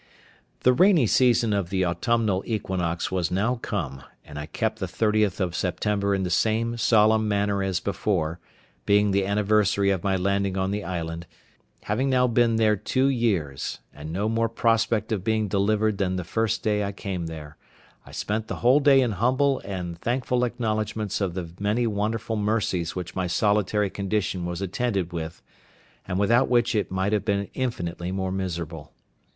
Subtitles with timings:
[0.61, 5.39] The rainy season of the autumnal equinox was now come, and I kept the 30th
[5.39, 8.39] of September in the same solemn manner as before,
[8.87, 11.27] being the anniversary of my landing on the island,
[11.83, 16.23] having now been there two years, and no more prospect of being delivered than the
[16.23, 17.57] first day I came there,
[18.03, 22.95] I spent the whole day in humble and thankful acknowledgments of the many wonderful mercies
[22.95, 25.43] which my solitary condition was attended with,
[26.07, 28.93] and without which it might have been infinitely more miserable.